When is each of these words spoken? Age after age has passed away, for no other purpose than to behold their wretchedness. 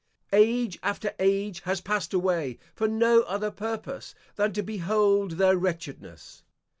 Age 0.33 0.79
after 0.81 1.13
age 1.19 1.59
has 1.61 1.79
passed 1.79 2.11
away, 2.11 2.57
for 2.73 2.87
no 2.87 3.21
other 3.21 3.51
purpose 3.51 4.15
than 4.35 4.51
to 4.53 4.63
behold 4.63 5.33
their 5.33 5.55
wretchedness. 5.55 6.41